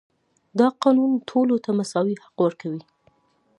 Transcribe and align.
دا 0.59 0.67
قانون 0.83 1.11
ټولو 1.29 1.55
ته 1.63 1.69
مساوي 1.79 2.15
حق 2.23 2.35
ورکوي. 2.45 2.81